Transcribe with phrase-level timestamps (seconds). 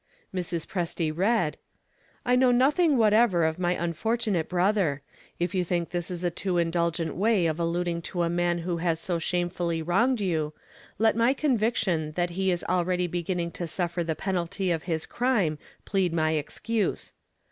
[0.33, 0.65] Mrs.
[0.65, 1.57] Presty read:
[2.25, 5.03] "I know nothing whatever of my unfortunate brother.
[5.37, 8.77] If you think this is a too indulgent way of alluding to a man who
[8.77, 10.55] has so shamefully wronged you,
[10.97, 15.59] let my conviction that he is already beginning to suffer the penalty of his crime
[15.85, 17.13] plead my excuse.